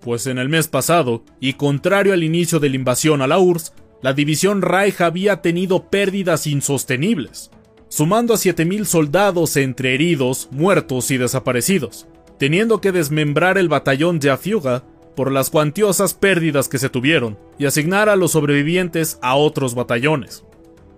Pues 0.00 0.26
en 0.26 0.38
el 0.38 0.48
mes 0.48 0.68
pasado, 0.68 1.22
y 1.38 1.52
contrario 1.54 2.14
al 2.14 2.24
inicio 2.24 2.58
de 2.58 2.70
la 2.70 2.76
invasión 2.76 3.20
a 3.20 3.26
la 3.26 3.38
URSS, 3.38 3.74
la 4.02 4.12
división 4.14 4.62
Reich 4.62 5.00
había 5.00 5.42
tenido 5.42 5.90
pérdidas 5.90 6.46
insostenibles, 6.46 7.50
sumando 7.88 8.34
a 8.34 8.36
7.000 8.36 8.84
soldados 8.84 9.56
entre 9.56 9.94
heridos, 9.94 10.48
muertos 10.50 11.10
y 11.10 11.18
desaparecidos, 11.18 12.06
teniendo 12.38 12.80
que 12.80 12.92
desmembrar 12.92 13.58
el 13.58 13.68
batallón 13.68 14.18
de 14.18 14.30
Afiuga 14.30 14.84
por 15.14 15.30
las 15.30 15.50
cuantiosas 15.50 16.14
pérdidas 16.14 16.68
que 16.68 16.78
se 16.78 16.88
tuvieron 16.88 17.38
y 17.58 17.66
asignar 17.66 18.08
a 18.08 18.16
los 18.16 18.32
sobrevivientes 18.32 19.18
a 19.20 19.34
otros 19.34 19.74
batallones. 19.74 20.44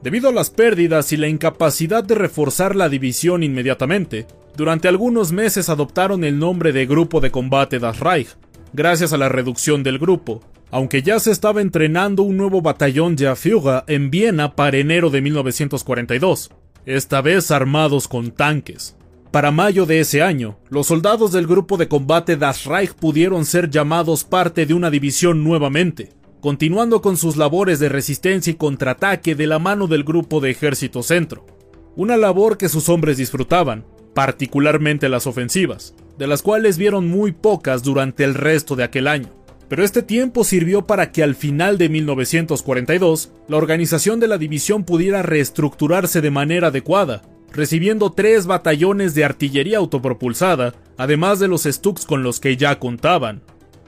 Debido 0.02 0.28
a 0.28 0.32
las 0.32 0.50
pérdidas 0.50 1.12
y 1.12 1.16
la 1.16 1.28
incapacidad 1.28 2.04
de 2.04 2.14
reforzar 2.14 2.76
la 2.76 2.88
división 2.88 3.42
inmediatamente, 3.42 4.26
durante 4.56 4.87
algunos 4.87 5.32
meses 5.32 5.68
adoptaron 5.68 6.25
el 6.25 6.38
nombre 6.38 6.73
de 6.73 6.87
Grupo 6.87 7.21
de 7.21 7.30
Combate 7.30 7.78
Das 7.78 8.00
Reich, 8.00 8.28
gracias 8.73 9.12
a 9.12 9.16
la 9.16 9.28
reducción 9.28 9.82
del 9.82 9.99
grupo, 9.99 10.40
aunque 10.72 11.02
ya 11.02 11.20
se 11.20 11.30
estaba 11.30 11.60
entrenando 11.60 12.22
un 12.22 12.38
nuevo 12.38 12.62
batallón 12.62 13.14
de 13.14 13.28
Afiuga 13.28 13.84
en 13.86 14.10
Viena 14.10 14.56
para 14.56 14.78
enero 14.78 15.10
de 15.10 15.20
1942, 15.20 16.50
esta 16.86 17.20
vez 17.20 17.50
armados 17.50 18.08
con 18.08 18.30
tanques. 18.30 18.96
Para 19.30 19.50
mayo 19.50 19.84
de 19.84 20.00
ese 20.00 20.22
año, 20.22 20.58
los 20.70 20.86
soldados 20.86 21.30
del 21.30 21.46
grupo 21.46 21.76
de 21.76 21.88
combate 21.88 22.38
Das 22.38 22.64
Reich 22.64 22.94
pudieron 22.94 23.44
ser 23.44 23.68
llamados 23.68 24.24
parte 24.24 24.64
de 24.64 24.72
una 24.72 24.90
división 24.90 25.44
nuevamente, 25.44 26.08
continuando 26.40 27.02
con 27.02 27.18
sus 27.18 27.36
labores 27.36 27.78
de 27.78 27.90
resistencia 27.90 28.50
y 28.50 28.54
contraataque 28.54 29.34
de 29.34 29.46
la 29.46 29.58
mano 29.58 29.88
del 29.88 30.04
grupo 30.04 30.40
de 30.40 30.50
ejército 30.50 31.02
centro. 31.02 31.46
Una 31.96 32.16
labor 32.16 32.56
que 32.56 32.70
sus 32.70 32.88
hombres 32.88 33.18
disfrutaban, 33.18 33.84
particularmente 34.14 35.10
las 35.10 35.26
ofensivas, 35.26 35.94
de 36.16 36.26
las 36.26 36.40
cuales 36.40 36.78
vieron 36.78 37.08
muy 37.08 37.32
pocas 37.32 37.82
durante 37.82 38.24
el 38.24 38.34
resto 38.34 38.74
de 38.74 38.84
aquel 38.84 39.06
año. 39.06 39.41
Pero 39.72 39.86
este 39.86 40.02
tiempo 40.02 40.44
sirvió 40.44 40.86
para 40.86 41.12
que 41.12 41.22
al 41.22 41.34
final 41.34 41.78
de 41.78 41.88
1942 41.88 43.32
la 43.48 43.56
organización 43.56 44.20
de 44.20 44.28
la 44.28 44.36
división 44.36 44.84
pudiera 44.84 45.22
reestructurarse 45.22 46.20
de 46.20 46.30
manera 46.30 46.66
adecuada 46.66 47.22
recibiendo 47.50 48.12
tres 48.12 48.44
batallones 48.44 49.14
de 49.14 49.24
artillería 49.24 49.78
autopropulsada, 49.78 50.74
además 50.98 51.38
de 51.38 51.48
los 51.48 51.62
Stuks 51.62 52.04
con 52.04 52.22
los 52.22 52.38
que 52.38 52.58
ya 52.58 52.78
contaban, 52.78 53.40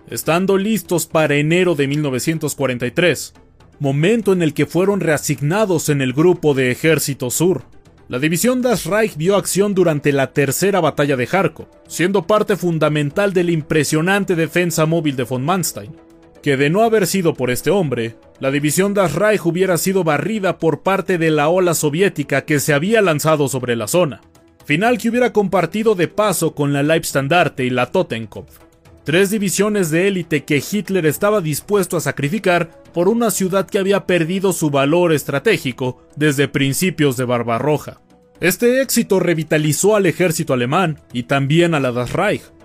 estando 0.08 0.56
listos 0.56 1.04
para 1.04 1.34
enero 1.34 1.74
de 1.74 1.86
1943, 1.86 3.34
momento 3.78 4.32
en 4.32 4.40
el 4.40 4.54
que 4.54 4.64
fueron 4.64 5.00
reasignados 5.00 5.90
en 5.90 6.00
el 6.00 6.14
grupo 6.14 6.54
de 6.54 6.70
Ejército 6.70 7.28
Sur. 7.28 7.64
La 8.06 8.18
división 8.18 8.60
Das 8.60 8.84
Reich 8.84 9.16
vio 9.16 9.34
acción 9.34 9.74
durante 9.74 10.12
la 10.12 10.32
tercera 10.32 10.80
batalla 10.80 11.16
de 11.16 11.26
Kharkov, 11.26 11.68
siendo 11.88 12.26
parte 12.26 12.56
fundamental 12.56 13.32
de 13.32 13.44
la 13.44 13.52
impresionante 13.52 14.36
defensa 14.36 14.84
móvil 14.84 15.16
de 15.16 15.24
von 15.24 15.42
Manstein, 15.42 15.96
que 16.42 16.58
de 16.58 16.68
no 16.68 16.82
haber 16.82 17.06
sido 17.06 17.32
por 17.32 17.50
este 17.50 17.70
hombre, 17.70 18.16
la 18.40 18.50
división 18.50 18.92
Das 18.92 19.14
Reich 19.14 19.46
hubiera 19.46 19.78
sido 19.78 20.04
barrida 20.04 20.58
por 20.58 20.82
parte 20.82 21.16
de 21.16 21.30
la 21.30 21.48
ola 21.48 21.72
soviética 21.72 22.44
que 22.44 22.60
se 22.60 22.74
había 22.74 23.00
lanzado 23.00 23.48
sobre 23.48 23.74
la 23.74 23.88
zona, 23.88 24.20
final 24.66 24.98
que 24.98 25.08
hubiera 25.08 25.32
compartido 25.32 25.94
de 25.94 26.08
paso 26.08 26.54
con 26.54 26.74
la 26.74 26.82
Leibstandarte 26.82 27.64
y 27.64 27.70
la 27.70 27.86
Totenkopf, 27.86 28.58
tres 29.04 29.30
divisiones 29.30 29.90
de 29.90 30.08
élite 30.08 30.44
que 30.44 30.62
Hitler 30.70 31.06
estaba 31.06 31.40
dispuesto 31.40 31.96
a 31.96 32.00
sacrificar 32.00 32.82
por 32.92 33.08
una 33.08 33.30
ciudad 33.30 33.66
que 33.66 33.78
había 33.78 34.06
perdido 34.06 34.52
su 34.52 34.70
valor 34.70 35.12
estratégico 35.12 36.02
desde 36.16 36.48
principios 36.48 37.16
de 37.16 37.24
Barbarroja. 37.24 38.00
Este 38.40 38.80
éxito 38.80 39.20
revitalizó 39.20 39.94
al 39.94 40.06
ejército 40.06 40.52
alemán 40.52 40.98
y 41.12 41.24
también 41.24 41.74
a 41.74 41.80
la 41.80 41.92
Das 41.92 42.10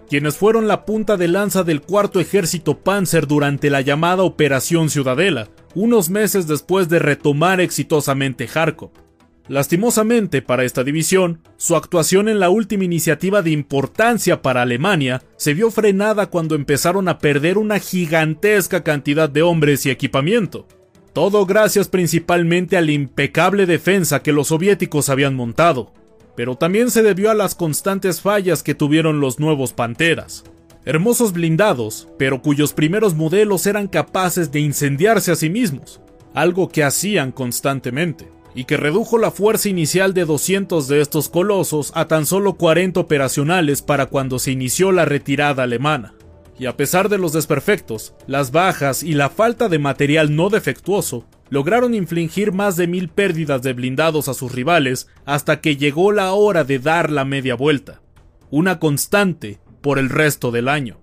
quienes 0.09 0.37
fueron 0.37 0.67
la 0.67 0.85
punta 0.85 1.17
de 1.17 1.27
lanza 1.27 1.63
del 1.63 1.81
cuarto 1.81 2.19
ejército 2.19 2.79
Panzer 2.79 3.27
durante 3.27 3.69
la 3.69 3.81
llamada 3.81 4.23
Operación 4.23 4.89
Ciudadela, 4.89 5.49
unos 5.75 6.09
meses 6.09 6.47
después 6.47 6.89
de 6.89 6.97
retomar 6.97 7.61
exitosamente 7.61 8.47
Kharkov. 8.47 8.89
Lastimosamente 9.49 10.41
para 10.41 10.63
esta 10.63 10.83
división, 10.83 11.41
su 11.57 11.75
actuación 11.75 12.29
en 12.29 12.39
la 12.39 12.49
última 12.49 12.85
iniciativa 12.85 13.41
de 13.41 13.51
importancia 13.51 14.41
para 14.41 14.61
Alemania 14.61 15.21
se 15.35 15.53
vio 15.53 15.71
frenada 15.71 16.27
cuando 16.27 16.55
empezaron 16.55 17.09
a 17.09 17.17
perder 17.17 17.57
una 17.57 17.79
gigantesca 17.79 18.83
cantidad 18.83 19.29
de 19.29 19.41
hombres 19.41 19.85
y 19.85 19.89
equipamiento. 19.89 20.67
Todo 21.11 21.45
gracias 21.45 21.89
principalmente 21.89 22.77
a 22.77 22.81
la 22.81 22.91
impecable 22.91 23.65
defensa 23.65 24.21
que 24.21 24.31
los 24.31 24.49
soviéticos 24.49 25.09
habían 25.09 25.35
montado 25.35 25.91
pero 26.39 26.55
también 26.55 26.89
se 26.89 27.03
debió 27.03 27.31
a 27.31 27.33
las 27.33 27.53
constantes 27.53 28.21
fallas 28.21 28.63
que 28.63 28.73
tuvieron 28.73 29.19
los 29.19 29.41
nuevos 29.41 29.73
Panteras. 29.73 30.45
Hermosos 30.85 31.33
blindados, 31.33 32.07
pero 32.17 32.41
cuyos 32.41 32.71
primeros 32.71 33.13
modelos 33.13 33.67
eran 33.67 33.89
capaces 33.89 34.49
de 34.49 34.61
incendiarse 34.61 35.33
a 35.33 35.35
sí 35.35 35.49
mismos, 35.49 35.99
algo 36.33 36.69
que 36.69 36.85
hacían 36.85 37.33
constantemente, 37.33 38.29
y 38.59 38.65
que 38.65 38.75
redujo 38.75 39.17
la 39.17 39.31
fuerza 39.31 39.69
inicial 39.69 40.13
de 40.13 40.25
200 40.25 40.89
de 40.89 40.99
estos 40.99 41.29
colosos 41.29 41.93
a 41.95 42.09
tan 42.09 42.25
solo 42.25 42.55
40 42.55 42.99
operacionales 42.99 43.81
para 43.81 44.07
cuando 44.07 44.37
se 44.37 44.51
inició 44.51 44.91
la 44.91 45.05
retirada 45.05 45.63
alemana. 45.63 46.13
Y 46.59 46.65
a 46.65 46.75
pesar 46.75 47.07
de 47.07 47.17
los 47.17 47.31
desperfectos, 47.31 48.15
las 48.27 48.51
bajas 48.51 49.01
y 49.01 49.13
la 49.13 49.29
falta 49.29 49.69
de 49.69 49.79
material 49.79 50.35
no 50.35 50.49
defectuoso, 50.49 51.25
lograron 51.49 51.95
infligir 51.95 52.51
más 52.51 52.75
de 52.75 52.87
mil 52.87 53.07
pérdidas 53.07 53.61
de 53.61 53.71
blindados 53.71 54.27
a 54.27 54.33
sus 54.33 54.51
rivales 54.51 55.07
hasta 55.23 55.61
que 55.61 55.77
llegó 55.77 56.11
la 56.11 56.33
hora 56.33 56.65
de 56.65 56.79
dar 56.79 57.11
la 57.11 57.23
media 57.23 57.55
vuelta, 57.55 58.01
una 58.51 58.77
constante 58.77 59.61
por 59.79 59.99
el 59.99 60.09
resto 60.09 60.51
del 60.51 60.67
año. 60.67 60.98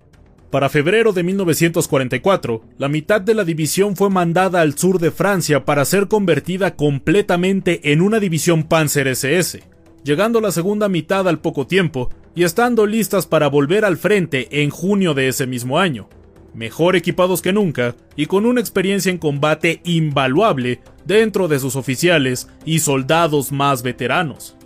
Para 0.51 0.69
febrero 0.69 1.13
de 1.13 1.25
1944, 1.25 2.63
la 2.79 2.89
mitad 2.89 3.21
de 3.21 3.35
la 3.35 3.45
división 3.45 3.97
fue 3.97 4.11
mandada 4.11 4.61
al 4.61 4.79
sur 4.79 5.01
de 5.01 5.11
Francia 5.11 5.65
para 5.65 5.85
ser 5.85 6.07
convertida 6.07 6.77
completamente 6.77 7.93
en 7.93 8.01
una 8.01 8.21
división 8.21 8.63
Panzer 8.63 9.09
SS, 9.09 9.65
llegando 10.05 10.41
la 10.41 10.53
segunda 10.53 10.89
mitad 10.89 11.29
al 11.29 11.41
poco 11.41 11.67
tiempo 11.67 12.11
y 12.37 12.45
estando 12.45 12.87
listas 12.87 13.27
para 13.27 13.49
volver 13.49 13.85
al 13.85 13.97
frente 13.97 14.63
en 14.63 14.71
junio 14.71 15.15
de 15.15 15.27
ese 15.27 15.49
mismo 15.49 15.81
año, 15.81 16.09
mejor 16.55 16.95
equipados 16.95 17.43
que 17.43 17.53
nunca 17.53 17.97
y 18.15 18.27
con 18.27 18.47
una 18.47 18.61
experiencia 18.61 19.11
en 19.11 19.19
combate 19.19 19.81
invaluable 19.85 20.81
dentro 21.05 21.49
de 21.49 21.59
sus 21.59 21.75
oficiales 21.75 22.49
y 22.65 22.79
soldados 22.79 23.51
más 23.51 23.83
veteranos. 23.83 24.57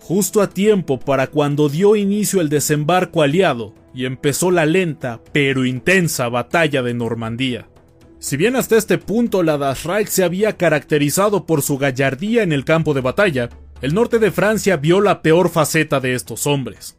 Justo 0.00 0.40
a 0.40 0.48
tiempo 0.48 0.98
para 0.98 1.26
cuando 1.26 1.68
dio 1.68 1.94
inicio 1.94 2.40
el 2.40 2.48
desembarco 2.48 3.22
aliado 3.22 3.74
y 3.96 4.04
empezó 4.04 4.50
la 4.50 4.66
lenta 4.66 5.20
pero 5.32 5.64
intensa 5.64 6.28
batalla 6.28 6.82
de 6.82 6.92
Normandía. 6.92 7.66
Si 8.18 8.36
bien 8.36 8.54
hasta 8.54 8.76
este 8.76 8.98
punto 8.98 9.42
la 9.42 9.56
Das 9.56 9.84
Reich 9.84 10.08
se 10.08 10.22
había 10.22 10.56
caracterizado 10.56 11.46
por 11.46 11.62
su 11.62 11.78
gallardía 11.78 12.42
en 12.42 12.52
el 12.52 12.64
campo 12.64 12.92
de 12.92 13.00
batalla, 13.00 13.48
el 13.80 13.94
norte 13.94 14.18
de 14.18 14.30
Francia 14.30 14.76
vio 14.76 15.00
la 15.00 15.22
peor 15.22 15.48
faceta 15.48 15.98
de 15.98 16.14
estos 16.14 16.46
hombres. 16.46 16.96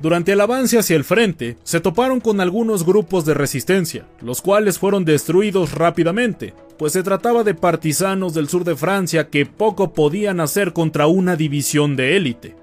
Durante 0.00 0.32
el 0.32 0.40
avance 0.40 0.78
hacia 0.78 0.96
el 0.96 1.04
frente, 1.04 1.58
se 1.62 1.80
toparon 1.80 2.20
con 2.20 2.40
algunos 2.40 2.86
grupos 2.86 3.26
de 3.26 3.34
resistencia, 3.34 4.06
los 4.22 4.40
cuales 4.40 4.78
fueron 4.78 5.04
destruidos 5.04 5.72
rápidamente, 5.72 6.54
pues 6.78 6.94
se 6.94 7.02
trataba 7.02 7.44
de 7.44 7.52
partisanos 7.52 8.32
del 8.32 8.48
sur 8.48 8.64
de 8.64 8.76
Francia 8.76 9.28
que 9.28 9.44
poco 9.44 9.92
podían 9.92 10.40
hacer 10.40 10.72
contra 10.72 11.06
una 11.06 11.36
división 11.36 11.96
de 11.96 12.16
élite. 12.16 12.56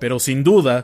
Pero 0.00 0.18
sin 0.18 0.42
duda, 0.42 0.82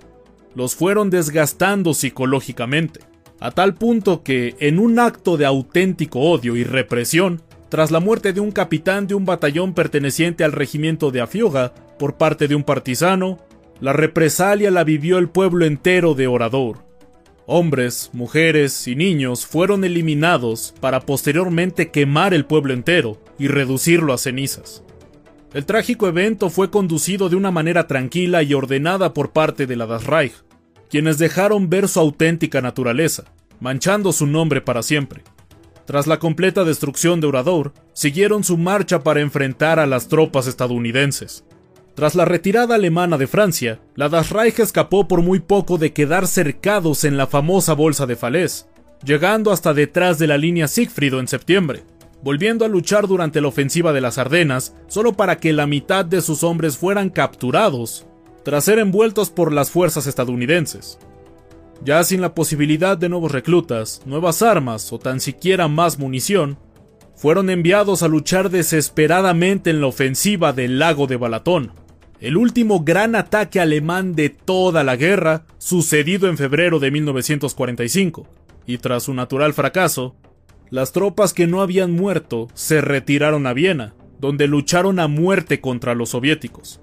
los 0.57 0.75
fueron 0.75 1.11
desgastando 1.11 1.95
psicológicamente, 1.95 3.01
a 3.39 3.51
tal 3.51 3.75
punto 3.75 4.23
que, 4.23 4.57
en 4.59 4.79
un 4.79 4.99
acto 4.99 5.37
de 5.37 5.45
auténtico 5.45 6.21
odio 6.21 6.57
y 6.57 6.65
represión, 6.65 7.43
tras 7.69 7.91
la 7.91 8.01
muerte 8.01 8.33
de 8.33 8.41
un 8.41 8.53
capitán 8.53 9.07
de 9.07 9.15
un 9.15 9.27
batallón 9.27 9.75
perteneciente 9.75 10.45
al 10.45 10.53
regimiento 10.53 11.11
de 11.11 11.21
Afioga 11.21 11.75
por 11.99 12.17
parte 12.17 12.49
de 12.49 12.55
un 12.55 12.65
partisano, 12.65 13.39
la 13.81 13.93
represalia 13.93 14.71
la 14.71 14.83
vivió 14.83 15.19
el 15.19 15.29
pueblo 15.29 15.67
entero 15.67 16.15
de 16.15 16.27
Orador. 16.27 16.79
Hombres, 17.45 18.11
mujeres 18.15 18.89
y 18.89 18.97
niños 18.97 19.45
fueron 19.45 19.85
eliminados 19.85 20.75
para 20.81 21.01
posteriormente 21.01 21.91
quemar 21.91 22.33
el 22.33 22.47
pueblo 22.47 22.73
entero 22.73 23.21
y 23.39 23.49
reducirlo 23.49 24.15
a 24.15 24.19
cenizas. 24.19 24.83
El 25.57 25.65
trágico 25.65 26.07
evento 26.07 26.51
fue 26.51 26.71
conducido 26.71 27.31
de 27.31 27.37
una 27.37 27.51
manera 27.51 27.87
tranquila 27.87 28.43
y 28.43 28.53
ordenada 28.53 29.15
por 29.15 29.33
parte 29.33 29.67
de 29.67 29.75
la 29.75 29.87
Das 29.87 30.05
Reich, 30.05 30.35
quienes 30.91 31.17
dejaron 31.17 31.71
ver 31.71 31.89
su 31.89 31.99
auténtica 31.99 32.61
naturaleza, 32.61 33.25
manchando 33.59 34.13
su 34.13 34.27
nombre 34.27 34.61
para 34.61 34.83
siempre. 34.83 35.23
Tras 35.87 36.07
la 36.07 36.19
completa 36.19 36.63
destrucción 36.65 37.23
de 37.23 37.29
Orador, 37.29 37.73
siguieron 37.95 38.45
su 38.45 38.59
marcha 38.59 39.03
para 39.03 39.23
enfrentar 39.23 39.79
a 39.79 39.87
las 39.87 40.09
tropas 40.09 40.47
estadounidenses. 40.47 41.43
Tras 41.95 42.15
la 42.15 42.27
retirada 42.27 42.75
alemana 42.75 43.17
de 43.17 43.27
Francia, 43.27 43.81
la 43.95 44.11
Das 44.11 44.33
Reich 44.33 44.59
escapó 44.59 45.09
por 45.09 45.23
muy 45.23 45.41
poco 45.41 45.79
de 45.79 45.95
quedar 45.95 46.27
cercados 46.27 47.03
en 47.05 47.17
la 47.17 47.29
famosa 47.29 47.73
bolsa 47.73 48.05
de 48.05 48.17
Falaise, 48.17 48.67
llegando 49.03 49.51
hasta 49.51 49.73
detrás 49.73 50.19
de 50.19 50.27
la 50.27 50.37
línea 50.37 50.69
Siegfriedo 50.69 51.19
en 51.19 51.29
septiembre, 51.29 51.85
volviendo 52.27 52.65
a 52.65 52.69
luchar 52.69 53.07
durante 53.07 53.41
la 53.41 53.47
ofensiva 53.47 53.93
de 53.93 54.01
las 54.01 54.19
Ardenas 54.19 54.75
solo 54.89 55.13
para 55.13 55.39
que 55.39 55.53
la 55.53 55.69
mitad 55.69 56.05
de 56.05 56.21
sus 56.21 56.43
hombres 56.43 56.77
fueran 56.77 57.09
capturados, 57.09 58.05
tras 58.43 58.65
ser 58.65 58.81
envueltos 58.81 59.31
por 59.31 59.53
las 59.53 59.71
fuerzas 59.71 60.09
estadounidenses. 60.09 60.99
Ya 61.85 62.03
sin 62.03 62.21
la 62.21 62.35
posibilidad 62.35 62.99
de 62.99 63.09
nuevos 63.09 63.31
reclutas, 63.31 64.03
nuevas 64.07 64.43
armas 64.43 64.93
o 64.93 64.99
tan 64.99 65.21
siquiera 65.21 65.69
más 65.69 66.01
munición, 66.01 66.59
fueron 67.15 67.49
enviados 67.49 68.03
a 68.03 68.09
luchar 68.09 68.51
desesperadamente 68.51 69.71
en 69.71 69.81
la 69.81 69.87
ofensiva 69.87 70.53
del 70.53 70.81
lago 70.81 71.07
de 71.07 71.19
Balatón, 71.19 71.75
el 72.19 72.37
último 72.37 72.83
gran 72.83 73.15
ataque 73.15 73.61
alemán 73.61 74.17
de 74.17 74.31
toda 74.31 74.83
la 74.83 74.97
guerra, 74.97 75.45
sucedido 75.59 76.29
en 76.29 76.37
febrero 76.37 76.81
de 76.81 76.91
1945, 76.91 78.27
y 78.67 78.79
tras 78.79 79.05
su 79.05 79.15
natural 79.15 79.55
fracaso, 79.55 80.17
las 80.71 80.93
tropas 80.93 81.33
que 81.33 81.47
no 81.47 81.63
habían 81.63 81.93
muerto 81.93 82.49
se 82.55 82.81
retiraron 82.81 83.47
a 83.47 83.53
Viena, 83.53 83.95
donde 84.21 84.47
lucharon 84.47 84.99
a 84.99 85.09
muerte 85.09 85.61
contra 85.61 85.95
los 85.95 86.11
soviéticos. 86.11 86.81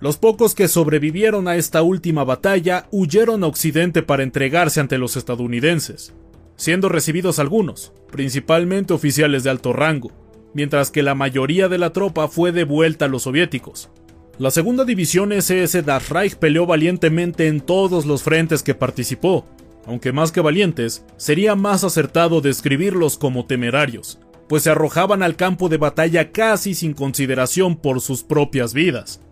Los 0.00 0.16
pocos 0.16 0.54
que 0.54 0.68
sobrevivieron 0.68 1.48
a 1.48 1.56
esta 1.56 1.82
última 1.82 2.24
batalla 2.24 2.86
huyeron 2.90 3.42
a 3.42 3.48
Occidente 3.48 4.02
para 4.02 4.22
entregarse 4.22 4.80
ante 4.80 4.96
los 4.96 5.16
estadounidenses, 5.16 6.14
siendo 6.56 6.88
recibidos 6.88 7.38
algunos, 7.38 7.92
principalmente 8.10 8.94
oficiales 8.94 9.42
de 9.42 9.50
alto 9.50 9.72
rango, 9.72 10.12
mientras 10.54 10.90
que 10.90 11.02
la 11.02 11.14
mayoría 11.14 11.68
de 11.68 11.78
la 11.78 11.92
tropa 11.92 12.28
fue 12.28 12.52
devuelta 12.52 13.06
a 13.06 13.08
los 13.08 13.22
soviéticos, 13.22 13.90
la 14.38 14.52
segunda 14.52 14.84
división 14.84 15.32
SS 15.32 15.82
Das 15.82 16.10
Reich 16.10 16.36
peleó 16.36 16.64
valientemente 16.64 17.48
en 17.48 17.60
todos 17.60 18.06
los 18.06 18.22
frentes 18.22 18.62
que 18.62 18.72
participó, 18.72 19.48
aunque 19.88 20.12
más 20.12 20.32
que 20.32 20.42
valientes, 20.42 21.02
sería 21.16 21.54
más 21.54 21.82
acertado 21.82 22.42
describirlos 22.42 23.16
como 23.16 23.46
temerarios, 23.46 24.18
pues 24.46 24.64
se 24.64 24.70
arrojaban 24.70 25.22
al 25.22 25.34
campo 25.34 25.70
de 25.70 25.78
batalla 25.78 26.30
casi 26.30 26.74
sin 26.74 26.92
consideración 26.92 27.74
por 27.74 28.02
sus 28.02 28.22
propias 28.22 28.74
vidas, 28.74 29.22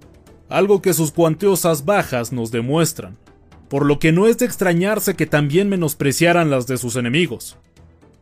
algo 0.49 0.81
que 0.81 0.95
sus 0.95 1.13
cuantiosas 1.13 1.85
bajas 1.85 2.33
nos 2.33 2.53
demuestran, 2.53 3.19
por 3.69 3.85
lo 3.85 3.99
que 3.99 4.13
no 4.13 4.27
es 4.27 4.39
de 4.39 4.47
extrañarse 4.47 5.15
que 5.15 5.27
también 5.27 5.69
menospreciaran 5.69 6.49
las 6.49 6.67
de 6.67 6.79
sus 6.79 6.97
enemigos, 6.97 7.59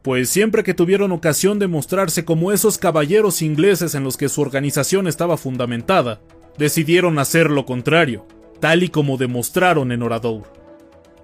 pues 0.02 0.28
siempre 0.28 0.64
que 0.64 0.74
tuvieron 0.74 1.12
ocasión 1.12 1.60
de 1.60 1.68
mostrarse 1.68 2.24
como 2.24 2.50
esos 2.50 2.78
caballeros 2.78 3.42
ingleses 3.42 3.94
en 3.94 4.02
los 4.02 4.16
que 4.16 4.28
su 4.28 4.40
organización 4.40 5.06
estaba 5.06 5.36
fundamentada, 5.36 6.20
decidieron 6.58 7.20
hacer 7.20 7.48
lo 7.48 7.64
contrario, 7.64 8.26
tal 8.58 8.82
y 8.82 8.88
como 8.88 9.18
demostraron 9.18 9.92
en 9.92 10.02
Oradour. 10.02 10.63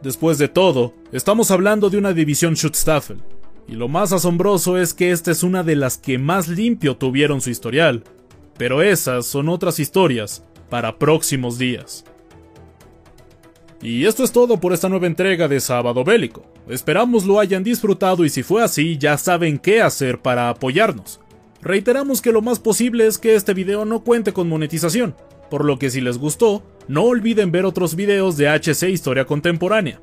Después 0.02 0.38
de 0.38 0.48
todo, 0.48 0.94
estamos 1.12 1.50
hablando 1.50 1.90
de 1.90 1.98
una 1.98 2.14
división 2.14 2.54
Schutzstaffel, 2.54 3.22
y 3.68 3.74
lo 3.74 3.86
más 3.86 4.12
asombroso 4.12 4.78
es 4.78 4.94
que 4.94 5.10
esta 5.10 5.30
es 5.30 5.42
una 5.42 5.62
de 5.62 5.76
las 5.76 5.98
que 5.98 6.18
más 6.18 6.48
limpio 6.48 6.96
tuvieron 6.96 7.42
su 7.42 7.50
historial, 7.50 8.02
pero 8.56 8.82
esas 8.82 9.26
son 9.26 9.50
otras 9.50 9.78
historias 9.78 10.42
para 10.70 10.98
próximos 10.98 11.58
días. 11.58 12.04
Y 13.82 14.06
esto 14.06 14.24
es 14.24 14.32
todo 14.32 14.58
por 14.58 14.72
esta 14.72 14.88
nueva 14.88 15.06
entrega 15.06 15.48
de 15.48 15.60
Sábado 15.60 16.02
Bélico. 16.02 16.44
Esperamos 16.68 17.24
lo 17.24 17.38
hayan 17.38 17.62
disfrutado 17.62 18.24
y 18.24 18.30
si 18.30 18.42
fue 18.42 18.62
así 18.62 18.98
ya 18.98 19.16
saben 19.18 19.58
qué 19.58 19.82
hacer 19.82 20.20
para 20.20 20.48
apoyarnos. 20.48 21.20
Reiteramos 21.62 22.22
que 22.22 22.32
lo 22.32 22.40
más 22.40 22.58
posible 22.58 23.06
es 23.06 23.18
que 23.18 23.34
este 23.34 23.52
video 23.52 23.84
no 23.84 24.02
cuente 24.02 24.32
con 24.32 24.48
monetización, 24.48 25.14
por 25.50 25.64
lo 25.64 25.78
que 25.78 25.90
si 25.90 26.00
les 26.00 26.18
gustó, 26.18 26.62
no 26.88 27.02
olviden 27.02 27.50
ver 27.50 27.66
otros 27.66 27.96
videos 27.96 28.36
de 28.36 28.48
HC 28.48 28.88
Historia 28.88 29.26
Contemporánea. 29.26 30.00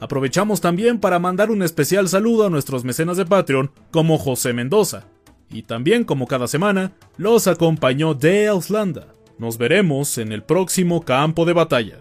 Aprovechamos 0.00 0.60
también 0.60 0.98
para 0.98 1.18
mandar 1.18 1.50
un 1.50 1.62
especial 1.62 2.08
saludo 2.08 2.46
a 2.46 2.50
nuestros 2.50 2.84
mecenas 2.84 3.16
de 3.16 3.26
Patreon 3.26 3.70
como 3.90 4.18
José 4.18 4.52
Mendoza, 4.52 5.06
y 5.50 5.62
también 5.62 6.04
como 6.04 6.26
cada 6.26 6.48
semana, 6.48 6.92
los 7.16 7.46
acompañó 7.46 8.14
de 8.14 8.48
Auslanda. 8.48 9.08
Nos 9.38 9.58
veremos 9.58 10.18
en 10.18 10.32
el 10.32 10.42
próximo 10.42 11.02
campo 11.04 11.44
de 11.44 11.52
batalla. 11.52 11.98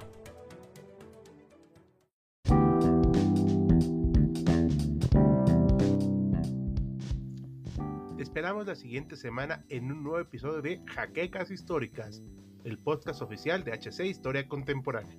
esperamos 8.35 8.67
la 8.67 8.75
siguiente 8.75 9.15
semana 9.15 9.63
en 9.69 9.89
un 9.89 10.03
nuevo 10.03 10.19
episodio 10.19 10.61
de 10.61 10.81
Jaquecas 10.85 11.51
Históricas, 11.51 12.21
el 12.65 12.79
podcast 12.79 13.21
oficial 13.21 13.63
de 13.63 13.73
HC 13.73 14.05
Historia 14.05 14.47
Contemporánea. 14.47 15.15